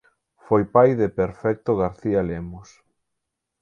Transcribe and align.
Foi 0.45 0.63
pai 0.75 0.89
de 1.01 1.07
Perfecto 1.19 1.71
García 1.81 2.21
Lemos. 2.29 2.69